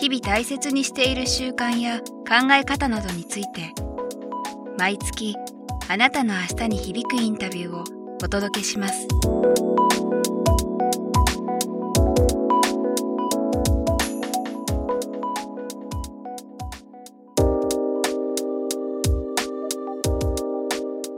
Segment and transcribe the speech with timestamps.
[0.00, 3.74] 日々大切にしている習慣や考え方などについて
[4.78, 5.36] 毎月
[5.90, 7.84] あなたの明日に響くインタビューを
[8.24, 9.06] お届けします。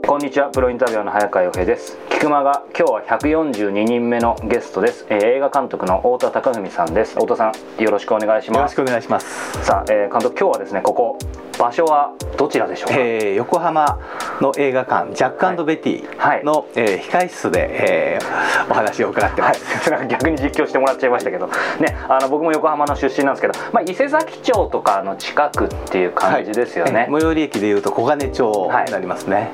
[0.05, 7.15] こんにちはプロインタビュアーの早川洋平です菊間が今日は142人目のゲストです、えー、映画監督の太田貴文さんです。
[7.15, 8.57] 太田さんよろしくお願いします。
[8.59, 9.61] よろしくお願いします。
[9.65, 11.17] さあ、えー、監督今日はですねここ
[11.57, 13.99] 場所はどちらでしょうか、えー、横浜
[14.41, 29.51] の映画館ジャックベティの、はい、えー、控室で、えー、お話を伺ってます、はい、逆に実況してもらっちゃいましたけど、ね、あの僕も横浜の出身なんですけど、まあ、伊勢崎町とかの近くっていう感じですよね、はい、最寄り駅でいうと小金町になりますね、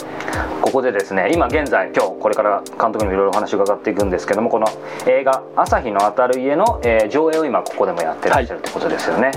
[0.61, 4.67] ここでですね今現在今日これから監督にもいろいろお話を伺っていくんですけどもこの
[5.07, 9.31] 映画「朝日の当たる家の」えー、上映を今ここでもやってらっしゃるってことですよね。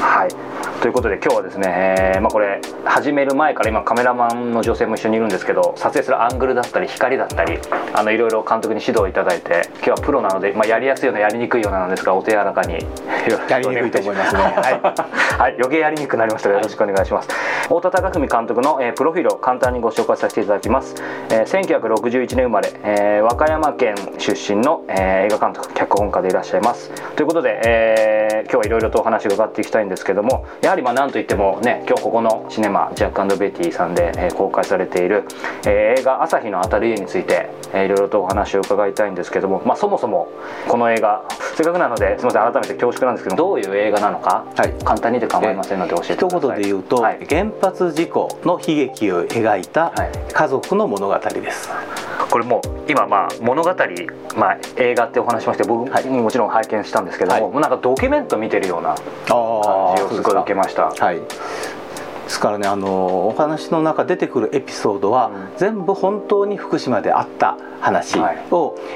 [0.00, 0.45] はい
[0.80, 7.58] ということで今日はですね、えー、まあ、これ始める前から今カメラマンの女性も一緒にいるんですけど撮影するアングルだったり光だったり
[7.94, 12.78] あのいろいろ監督に指導いただいて今日はプロなので、まあ、やりやすいようなやりにくいようななんですがお手柔らかにや
[13.58, 14.40] りにくいと思いますね。
[14.40, 14.80] はい、
[15.38, 17.28] はい、余計やりにくくなりましたがよろしくお願いします、
[17.64, 20.94] 太田貴文監督の、えー、プロフィールを簡単にご紹介させていただきます、
[21.30, 26.90] えー、1961年生まれ、えー、和歌山県出身の、えー、映画監督脚本家でいらっしゃいます。
[27.16, 35.24] ということで、えー、今日はいろいろとお話を伺っていきたいんですけどもやはりまあ何といってもね今日ここのシネマジャックベティさんで、えー、公開されている、
[35.66, 40.28] えー、映画「朝日の当たる家」について、えー、いろいろとお話を伺いたいんですけども、まあ、そもそも
[40.68, 41.24] この映画
[41.56, 46.38] せっかくなのですみません改めて恐縮なんですけどどういう映画なのか、はい、簡単にで構いませんので教えてください。
[46.38, 49.92] 一言で言うと、はい、原発事故の悲劇を描いた
[50.32, 51.68] 家族の物語です、
[52.30, 53.74] これも今まあ物語、
[54.36, 60.90] まあ、映画ってお話しまして僕ももちろん拝見したんですけども、はい、もうなんかドキュメント見てるような感じをすごい受けました。
[60.90, 61.20] はい
[62.26, 68.36] ですからねあのお話の中出てくるエピソードは、うん、全部本当に福島であった話を、はい、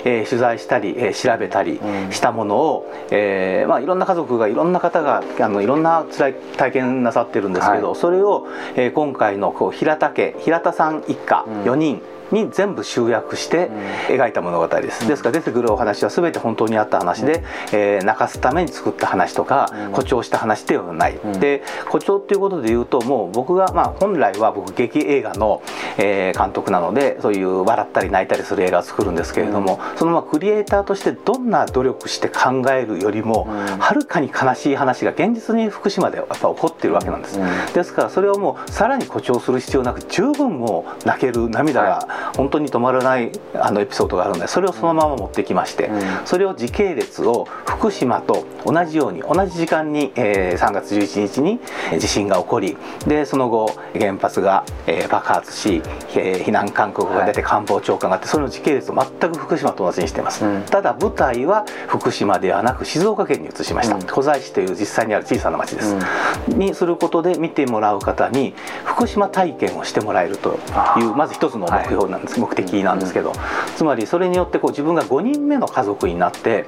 [0.04, 1.80] えー、取材したり、えー、調べたり
[2.10, 12.02] したものを、うん、えー、まあ、いろんな家族がいろんな方があのいろんな辛い体験なさってるんですけど、はい、それを、えー、今回のこう平田家平田さん一家4人、
[12.32, 13.70] に全部集約して
[14.08, 17.42] 描いた物語です、ですから出てくるお話は全て本当にあった話で、
[17.72, 25.62] えー、泣かすために作った話とか、誇張した話ではない、で誇張っていうことで言うともう僕が、まあ、本来は僕劇映画の、
[25.98, 33.46] えー、監督なのでそういう笑ったり泣いたりする映画を作るんですけれども、そのまあクリエイターとしてどんな努力して考えるよりも、
[33.78, 37.38] はるかに悲しい話が現実に福島でやっぱ起こってるわけなんです、
[37.74, 45.90] ですからそれをもうさらに誇張する必要なく十分もう泣ける涙が本当に止まらないあのエピソードがあるのでそれをそのまま持ってきまして、
[46.24, 51.60] それを時系列を福島と同じように同じ時間に、えー、3月11日に
[51.98, 52.76] 地震が起こり
[53.06, 55.82] でその後原発が、えー、爆発し、
[56.16, 65.96] えー、避難勧告が出て官房長官があってその時系列を全く福島と同じにしています、うん、ただ舞台は福島ではなく静岡県に移しました、うん、小西市という実際にある小さな町です、
[66.48, 68.54] うん、にすることで見てもらう方に
[68.84, 70.58] 福島体験をしてもらえると
[70.98, 73.32] いうまず一つの目標なんです、目的なんですけど、
[73.76, 76.64] つまりそれによってこう自分が5人目の家族になって、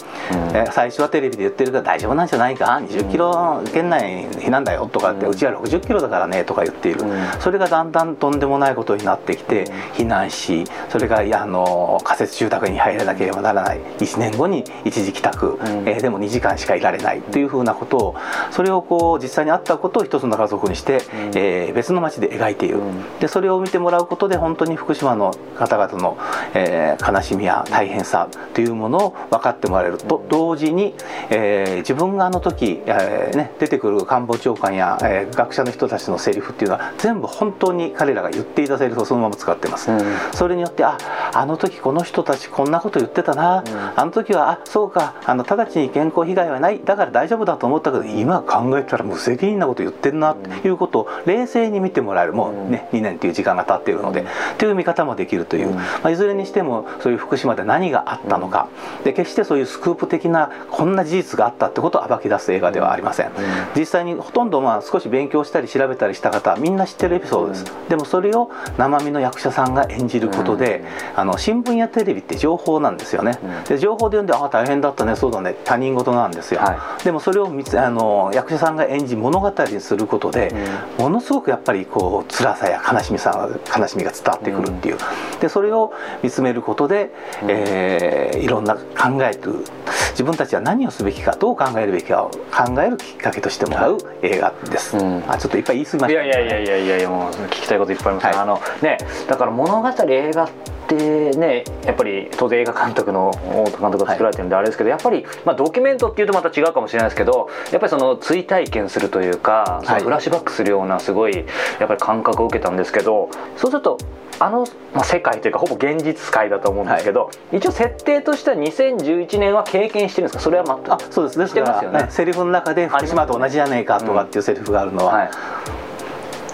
[0.54, 7.00] え最初はテレビで言ってるから大丈夫なんじゃないか？20キロ圏内避難だよとかって、うちは60キロだからねとか言っている、
[7.40, 13.80] それがだんだんとんでもないことになってきて避難しそれがあの仮設住宅に入らなければならない。
[13.98, 17.20] 1年後に一時帰宅、えでも2時間しかいられない。
[17.20, 18.16] というふうなことを
[18.50, 21.02] それをこう実際にあったことを一つの家族にして、
[21.34, 22.80] え別の町で描いている、
[23.20, 26.18] でそれを見てもらうことで本当に福島の方々の、
[26.54, 30.94] えー、悲しみや大変さというものを分かってもらえると同時に、
[31.30, 40.00] えー、自分があの時、えーね、出てくる官房長官や、えー、学者の人たちのセリフっていうのは全部本当に彼らが言っていたセリフをそのまま使ってます、うん、
[40.32, 40.98] それによってあ
[41.34, 46.80] あの時この人たちこんなこと言ってたな、うん、あの時はあそうかあの直ちに健康被害はない。
[46.84, 52.32] だから大丈夫だと思ったけど今考えたら無責任なこと言ってるなっていうことを冷静に見てもらえる。
[52.32, 54.24] もうね2年という時間が経っているので、
[54.58, 58.68] という見方もできるという、まあ、いずれにしてもそういう福島で何があったのか。
[59.04, 63.30] で決してそういうスクープ的なこんな事実があったったってことを暴き出す映画ではありません、
[63.76, 73.38] 実際にほとんどまあ少し勉強したり調べたりした方みんな知ってるエピソードです、でもそれを生身の役者さんが演じることで、あの新聞やテレビって情報なんですよね、
[73.68, 80.52] で情報で読んでああ大変だったねそうだね他人事なんですよ、はい、でもそれをあの役者さんが演じ物語にすることで、
[80.98, 84.98] ものすごくやっぱりこう辛さや悲しみさ悲しみが伝わってくるっていう、
[85.40, 85.92] でそれを
[86.22, 87.10] 見つめることで、
[87.48, 89.64] えー、いろんな考える
[90.12, 98.98] 自分たちは何をすべきかどう考えるべきかを考えるきっかけとしてもらう映画です、うん、あちょっといっぱい言い過ぎました、ね、いやいやいやいやいやもう聞きたいこといっぱいあります、はい、あのね
[99.28, 100.48] だから物語映画
[100.84, 111.42] ってねやっぱり当然映画監督の太田監督が作られてるんであれですけど、はい、やっぱり、まあ、ドキュメントっていうとまた違うかもしれないですけどやっぱりその追体験するというか、そのフラッシュバックするようなすごいや
[111.84, 113.98] っぱり感覚を受けたんですけどそうすると
[114.38, 120.42] あの、まあ、世界というかほぼ現実界だと思うんですけど、はい、一応設定としては2011年は経験してるんですか？
[120.42, 121.38] それは全くあそうです。
[121.38, 122.06] ねしてますよね。
[122.10, 125.30] セリフの中で福島と同じじゃねえかとかっていうセリフがあるのは、はい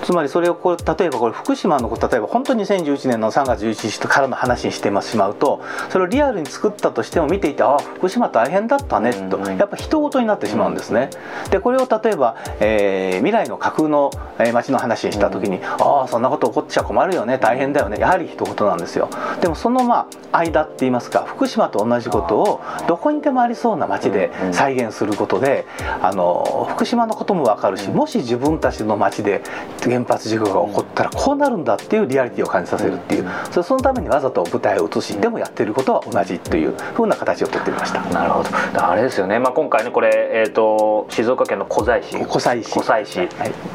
[0.09, 5.61] つまりそれをこれ例えばこれ福島の例えば本当に2011年の3月11日からの話にしてしまうと
[5.91, 11.11] それをリアルに作ったとしても見ていてああ福島大変だったねとやっぱ人事になってしまうんですね。
[11.51, 14.11] でこれを例えば、えー、未来の架空の
[14.55, 19.11] 町の話にした時にああそんなこと起こっちゃ困るよね大変だよねやはり人事なんですよ。
[19.43, 25.67] でもそのまあ間って言いますか福島と同じことをどこにでもありそうな町で再現することで
[26.01, 29.43] あの福島のことも分かるしもし自分たちの町で
[29.83, 38.03] 原発事故が起こったらこうなるんだっていうリアリティを感じさせるっていうそそのためにわざと舞台を移しでもやってることは同じというふうな形をとってみました。
[38.11, 38.51] なるほど。
[38.75, 42.25] あれですよね、まあ、今回ねこれ、えーと、静岡県の湖西市。
[42.25, 42.71] 湖西市。
[42.73, 43.29] 湖西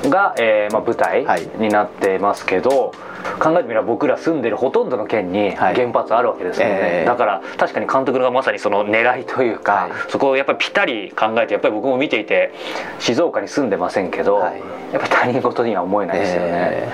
[0.03, 1.25] 市が、はい、えー、まあ、舞台
[1.57, 7.03] になってますけど、はい考えてみれば僕ら住んでるほとんどの県に原発あるわけですよね、はいえ。
[7.03, 12.53] ー、だから確かに監督がまさにその狙いというか、はい、そこをやっぱりぴったり考えてやっぱり僕も見ていて
[12.99, 14.59] 静岡に住んでませんけど、はい、
[14.91, 16.47] やっぱり他人事には思えないですよね。
[16.51, 16.91] え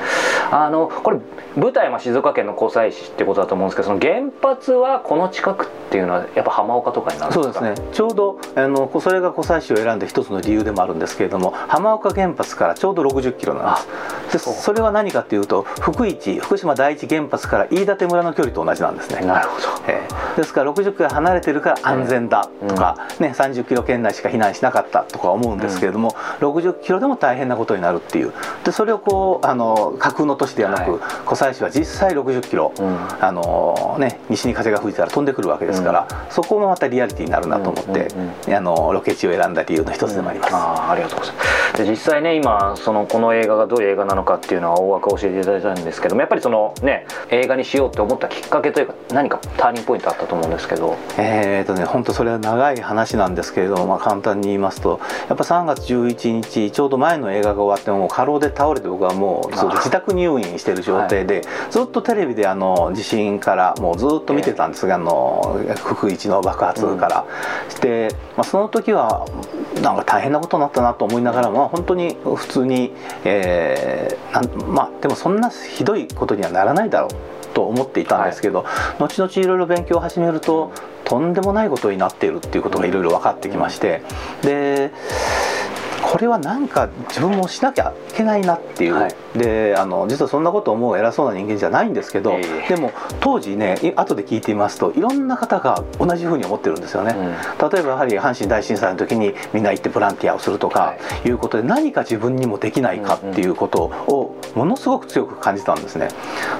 [0.51, 1.19] ー、あのこれ
[1.55, 7.59] 舞台は静岡県の湖西市ってことだと思うんですけどその原発はこの近くっていうのはやっぱ浜岡とかになるんですか？
[7.59, 7.87] そうですね。
[7.91, 13.75] ちょうどあのそれが湖西市を選んだ一つの理由でもあるんですけれども浜岡原発からちょうど60キロなん
[14.31, 14.47] です。
[14.47, 19.25] でそれは何かというと福市福島第一原発から飯舘村の距離と同じなんですね。
[19.25, 28.33] なるほど、えー、ですから60キロ離れてるから安全だとか、うん、ね、30キロ圏内しか避難しなかったとか思うんですけれども、うん、60キロでも大変なことになるっていう。
[28.63, 38.07] でそれをこうあの架空の都市ではなく、湖西市は実際60キロ、うん、あのね、西に風が吹いたら飛んでくるわけですから、そこもまたリアリティになるなと思って、
[38.55, 40.55] あのロケ地を選んだ理由の一つでもあります。
[40.55, 41.49] あありがとうございます。
[41.83, 50.97] で実際ね今そのこの映画がどういう映画なのかっていうのは大枠教えていただいたんですけどもやっぱりそのね映画にしようって思ったきっかけというか何かターニングポイントあったと思うんですけど。
[51.17, 67.25] えっ、ー、とね本当それは長い話なんですけれども、まあ、簡単に言いますとやっぱ3月11日ちょうど前の映画が終わっても過労で倒れて僕はもう自宅入院してる状態で、はい、ずっとテレビであの地震からもうずっと見てたんですが、えー、あの福一の爆発から、
[67.65, 69.25] うん、して、まあ、その時は
[69.81, 72.91] なんか大変なことになったなと思いながらも本当に普通に、
[73.23, 77.09] えー、まあでもそんなひどいことにはならないだろう
[77.53, 80.71] と思っていたんですけど、はい、後々いろいろ勉強を始めると
[81.03, 84.03] とんでもないことになっているっていうことがいろいろ分かってきまして
[84.43, 84.91] で
[86.09, 101.29] これは何か自分もしなきゃいけないなっていう、はい、であの実はそんなこと思う偉そうな人間じゃないんですけど、えー、でも当時ね後で聞いてみますといろんな方が同じふうに思ってるんですよね、うん、例えばやはり阪神大震災の時にみんな行ってボランティアをするとかい。
[101.29, 106.09] うことで何か自分にもできないかっていうことをものすごく強く感じたんですね。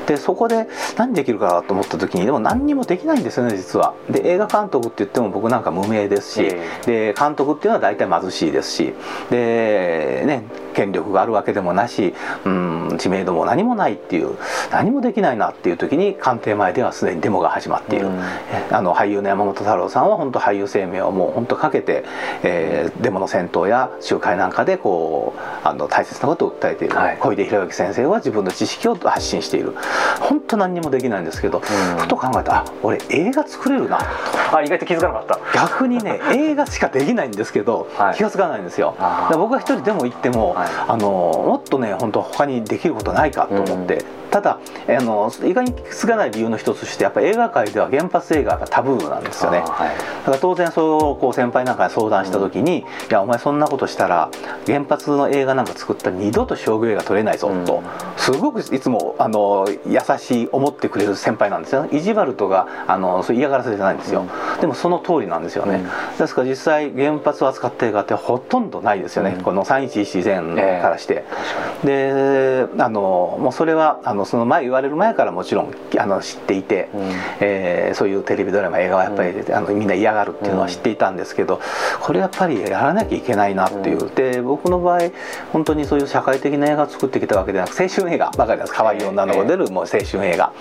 [0.06, 3.96] でそこで何できるかと思った時にでも何にもできないんですよね実は。
[4.12, 8.94] で映画監督って言っても僕なんか無名ですし、えー、で監督っていうのは大体貧しいですし
[9.30, 9.39] で
[10.26, 12.14] ね権力があるわけでもなし、
[12.46, 14.38] うん、知名度も何もないっていう
[14.72, 18.22] 何もできないなっていう時に官邸前ではすでにデモが始まっている、うん、
[18.72, 22.04] あの俳優の山本太郎さんは本当俳優生命をもう本当かけて、
[22.44, 29.76] えー、デモの戦闘や集会なんかでこうあの大切なことを訴えている、はい、小出弘之先生は自分の知識を発信している。
[30.20, 32.60] 本当何にもできないんですけど、うん、ふと考えた。
[32.60, 34.00] あ俺映画作れるな。
[34.52, 35.40] あ意外と気づかなかった。
[35.54, 38.96] 逆にね 映画しかできないんですけど、はい、気が付かないんですよ。
[39.32, 54.30] 僕が一人でも行っても、はい、あのもっとね本当他にできることないかと思って、ただあの意外に継がない理由の一つとしてやっぱり映画界では原発映画がタブーなんですよね、はい、だから当然そうこう先輩なんかに相談した時に、うん、いやお前そんなことしたら
[54.66, 57.84] 原発の映画なんか作ったら二度と商業映画撮れないぞと、うん、
[58.18, 65.84] すごくいつもあの優しい思ってくれる先輩なんですよ意地悪とかあのそ嫌がらせじゃないんですよ、うん、でもその通りなんですよね、
[66.18, 71.26] ですから実際原発を扱った映画ってほとんどないですよね、この311前からして、
[71.86, 81.60] えー、であのもうそれはあのその前言われる前からもちろんあの知っていて、うん、えー、そういうテレビドラマ映画はやっぱり、うん、あのみんな嫌がるっていうのは知っていたんですけど
[82.02, 85.00] これやっぱりやらなきゃいけないなっていう、で僕の場合
[85.52, 88.74] 本当にそういう社会的な映画を作ってきたわけではなく青春映画ばかりです。
[88.74, 90.54] 可愛い女の子出るもう青春映画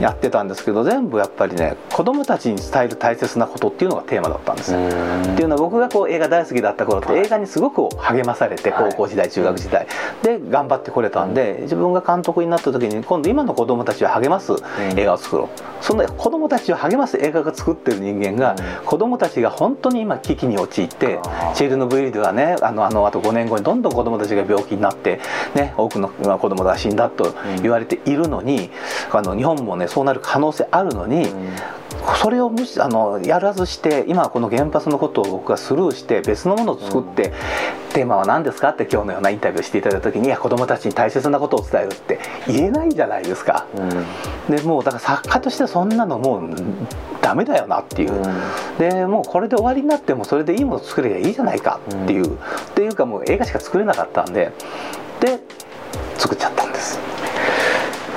[0.00, 4.78] やってたんですけど全部やっぱりね子供たちに伝える大切なことっていうのがテーマだったんですよ。
[4.78, 9.86] っていうのは僕がこう映画大好きだった頃って映画にすごく励まされて高校時代中学時代。
[10.22, 14.52] で頑張ってこれたんで自分が監督になった時に今度今の子供たちを励ます
[14.96, 15.70] 映画を作ろう。
[15.80, 18.54] そんな子供たちを励ます映画が作ってる人間が
[18.84, 21.18] 子供たちが本当に今危機に陥って
[21.54, 25.20] チェルノブイリではねあのあのあと5年後にどんどん子供たちが病気になって、
[25.54, 28.70] ね、多くの子供が死んだと言われているのに
[29.10, 31.28] あの日本もねそうなる可能性あるのに
[32.20, 37.32] それを無視あのやらずして今この原発のことを僕がスルーして別のものを作って、うん、
[37.94, 43.66] テーマは何ですかって今日のようなインタビューしていただいた時にいや子どもたちに大切なことを伝えるって言えないじゃないですか。
[43.74, 43.80] う
[44.52, 46.54] ん、でもうだから作家としてそんなのもう
[47.22, 52.38] ダメだよなっていう、うん、でもうこれで終わりになってもそれでいいもの作ればいいじゃないかっていう、っ
[52.74, 54.52] ていうかもう映画しか作れなかったんで
[55.20, 55.40] で
[56.18, 57.09] 作っちゃったんです。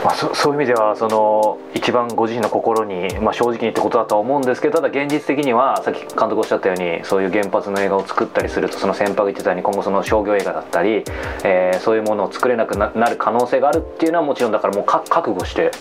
[0.04, 11.04] まあ、そそういう意味ではその一番ご自身の心に、まあ、正直にってことだとは思うんですけどただ現実的にはさっき監督おっしゃったようにそういう原発の映画を作ったりするとその先輩が言ってたように今後その商業映画だったり、
[11.46, 15.72] えー、そういうものを作れなくなる可能性があるっていうのはもちろんだからもう覚悟して。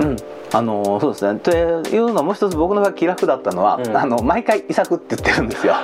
[0.00, 1.38] うんあのそうですね。
[1.40, 5.74] というのもう一つ僕の場合気楽だったのは、うん、あの毎回遺作って言ってるんですよ。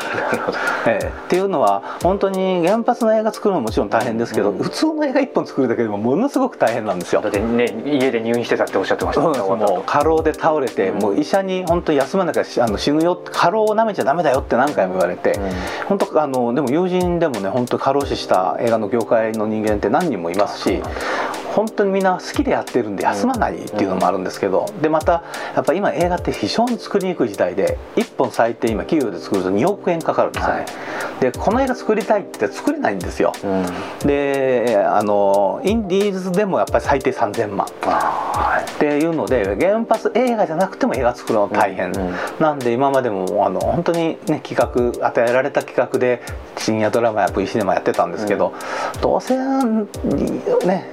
[0.87, 7.21] えー、っていうのは本当に原発の映画作るのももちろん大変ですけど、うん、普通の映画一本作るだけでもものすごく大変なんですよ。
[7.21, 15.38] だってね家で入院してたっておっしゃってました、ね、もう過労で倒れて、うん、もう医者に本当に休まなきゃあの死ぬよ過労をなめちゃダメだよって何回も言われて、
[15.88, 20.83] 本当あのでも友人でもね本当過労死した映画の業界の人間って何人もいますし
[21.54, 25.23] 本当にみんな好きでやってるんで休まないっていうのもあるんですけど、でまた
[25.54, 30.66] やっぱ今映画って非常に作りにくい時代で1本最低今企業で作ると2億円かかるんですよね、は
[31.18, 33.46] い、でこの映画作りたいって作れないんですよ、う
[34.04, 37.66] ん、であのインディーズでもやっぱり最低3000万。
[38.75, 46.23] っていうので原発映画じゃなくても映画作るの大変、うんうん、なんで今までもあの本当にね企画与えられた企画で
[46.56, 48.54] 深夜ドラマや V シネマやってたんですけど、
[48.94, 50.90] うん、どうせね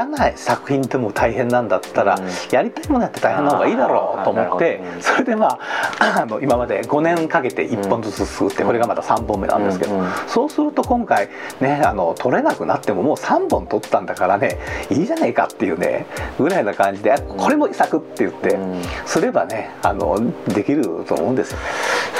[0.00, 2.18] 嫌な作品でも大変なんだったら、
[2.50, 5.58] やりたいものやって大変な方がいいだろうと思って、それでま
[5.98, 11.28] あ あの今まで5年かけて1本ずつ作って、これがまた3本目なんですけど、そうすると今回
[11.60, 16.06] ねあの撮れなくなってももう3本撮ったんだからねいいじゃないかっていうね
[16.38, 18.58] ぐらいな感じでこれも遺作って言って、
[19.04, 22.19] すればねあのできると思うんですよね。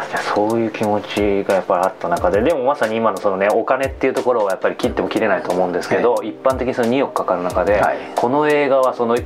[0.00, 9.16] そうかじゃそういう気持ちがやっぱりあった中ででもまさに今のそのねお金っていうところはやっぱり切っても切れないと思うんですけど、はい、一般的にその2億かかる中で、はい、この映画はその、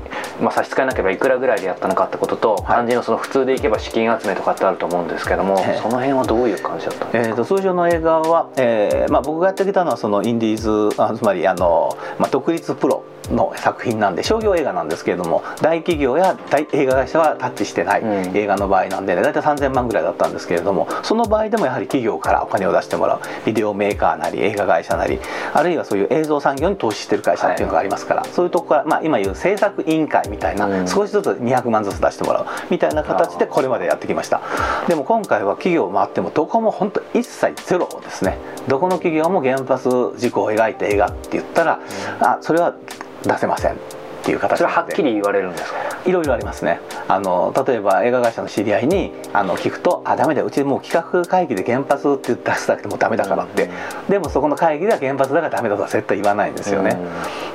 [0.41, 18.03] まあ、差し支えなければいくらぐらいでやったのかってことと、はい、肝心のその普通でいけば資金集めとかってあると思うんですけども、その辺はどういう感じだったんですか、えーと、通常の映画は、えーまあ、僕がやってきたのはそのインディーズあつまりあの、まあ、独立プロの作品なんで商業映画なんですけれども大企業や大映画会社はタッチしてない
[18.35, 20.64] 映画の場合なんで、ね、大体3000万ぐらいだったんですけれども
[21.03, 23.21] その場合でもやはり企業からお金を出してもらう。
[23.45, 25.21] ビデオメーカーなり映画会社なり
[25.53, 34.41] あるいはそういう映像産業に投資してる会社っていうのがありますから、はい、そういうとこから、まあ、今言う制作委員会みたいな、うん、少しずつ200万ずつ出してもらうみたいな形でこれまでやってきました。
[34.89, 38.39] でも今回は企業回ってもどこも本当一切ゼロですね。
[38.69, 41.81] どこの企業も原発事故を描いた映画って言ったら、
[42.21, 42.75] うん、あそれは
[43.23, 45.79] 出せませんっていう形それははっきり言われるんですか？
[46.07, 46.81] いろいろありますね。
[47.09, 50.47] あの例えば映画会社の知り合いにあの聞くと「あダメだよ。
[50.47, 56.97] うちもう企画会議で原発って出すだけでもダメだから」って、うん、でもそこの会議では原発だからダメだとは絶対言わないんですよね、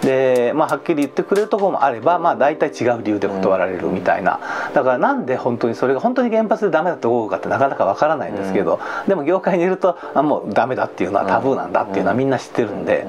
[0.04, 4.40] うん、でまあはっきり言ってくれるところもあればまあ大体違う理由で断られるみたいな。
[4.76, 13.08] だからなんで本当にそれが本当に原発でダメだと思うかってなかなかわからないんですけど、うん、でも業界にいるとあもうダメだっていうのはタブーなんだっていうのはみんな知ってるんで、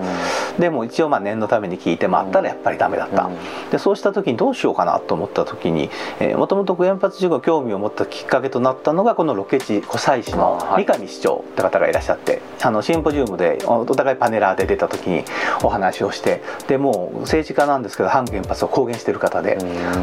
[0.58, 3.28] でも一応まあ念のために聞いてもあったらやっぱりダメだった。
[3.70, 5.90] でそうした時にどうしようかなと思った時に
[6.36, 15.24] もともと原発事故興味を持ったきっかけとなったのがこのロケ地湖西市の三上市長って方がいらっしゃって、あのシンポジウムでお互いパネラーで出た時に
[15.62, 19.58] お話をしてでもう政治家なんですけど反原発を公言してる方で、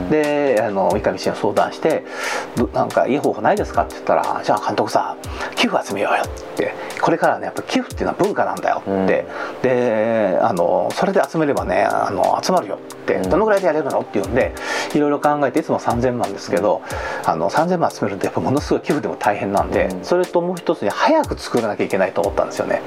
[0.10, 2.06] であの三上市に相談して
[2.74, 5.16] 「なんかいい方法ないですか?」って言ったら「じゃあ監督さ
[5.56, 6.74] 寄付集めようよ」って。
[7.00, 9.28] これからねやっぱ寄付っていうのは文化なんだよって、
[9.62, 14.00] であのそれで集めればねあの集まるよってどのぐらいでやれるの？
[14.00, 14.56] っていうんで
[14.96, 16.82] いろいろ考えていつも3,000万ですけど、
[17.24, 22.82] あの3,000万集めるとやっぱものすごい寄付でも大変なんで、それともう一つに早く作らなきゃいけないと思ったんですよね。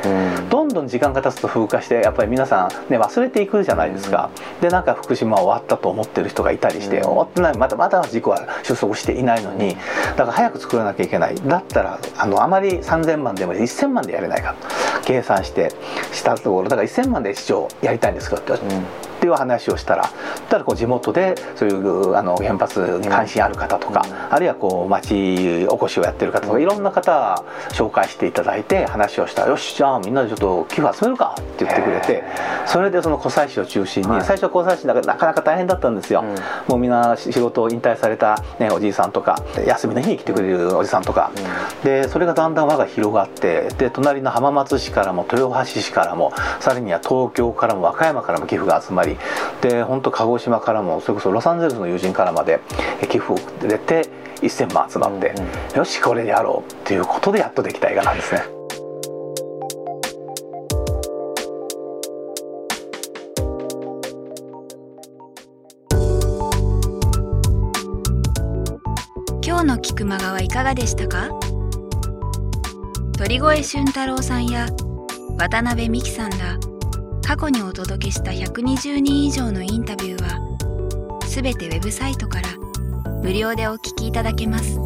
[0.50, 4.30] どんどん時間が経つと風化してやっぱり皆さんね忘れていくじゃないですか。
[4.60, 11.36] でなんか福島終わったと思ってる人がいたりして、終わってないまだまだ事故は収束していないのにだから早く作らなきゃいけない。
[11.36, 14.56] だったらあのあまり3,000万でも1,000万でやれないか
[15.04, 15.70] 計算して
[16.12, 19.09] したところだから1,000万で市長やりたいんですかって言われて。
[19.20, 20.10] っていう話をしたら
[20.48, 32.24] ただこう地元でそういうあの原発に関心ある方とか、あるいはこう町おこしをやってる方とかいろんな方紹介していただいて話をしたら「よしじゃあみんなでちょっと寄付集めるか」って言ってくれて
[32.64, 36.24] それでその湖西市を中心に、最初は湖西市なかなか大変だったんですよ。
[36.66, 41.30] もうみんな仕事を引退された、ね、おじいさんとか休みの日に来てくれるおじさんとか、
[41.84, 49.09] でそれがだんだん輪が広がってで隣の浜松市からも豊橋市からもさらには東京からも和歌山からも寄付が集まり
[49.60, 52.60] で本当鹿児島からもそれこそロサンゼルスの友人からまで
[53.08, 54.08] 寄付を入れて
[54.42, 58.42] 1000万集まって、うんうん、よしこれでやろうっていうことでやっとできた映画なんですね。
[69.42, 71.28] 今日の菊間川いかがでしたか？
[73.18, 74.66] 鳥越俊太郎さんや
[75.36, 76.58] 渡辺美樹さんら
[77.30, 82.48] 過去にお届けした120人以上のインタビューはすべてウェブサイトから
[83.22, 84.76] 無料でお聞きいただけます。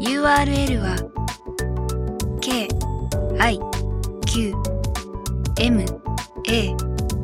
[0.00, 0.96] URL は
[2.40, 2.66] k
[3.38, 3.60] i
[4.26, 4.52] q
[5.60, 5.82] m
[6.48, 6.74] a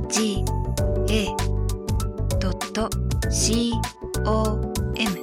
[0.09, 0.45] g
[1.09, 1.27] a
[3.29, 3.73] c
[4.25, 5.23] o m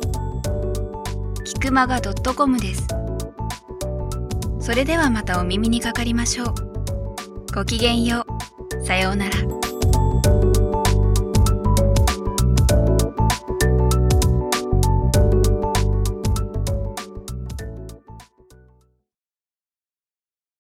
[1.45, 2.85] キクマガ .com です。
[4.59, 6.75] それではまたお耳にかかりましょう。
[7.55, 8.25] ごきげんよ
[8.83, 8.85] う。
[8.85, 9.54] さようなら。